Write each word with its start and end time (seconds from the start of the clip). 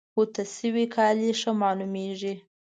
اوتو 0.17 0.41
شوي 0.55 0.85
کالي 0.95 1.29
ښه 1.39 1.51
معلوميږي. 1.61 2.33